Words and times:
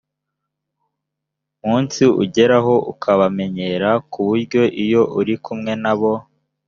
munsi 1.67 2.03
ugeraho 2.23 2.75
ukabamenyera 2.91 3.89
ku 4.11 4.19
buryo 4.27 4.61
iyo 4.83 5.01
uri 5.19 5.35
kumwe 5.43 5.71
na 5.83 5.93
bo 5.99 6.13